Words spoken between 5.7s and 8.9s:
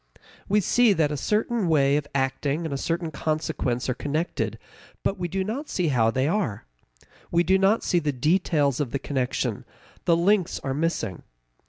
how they are. We do not see the details of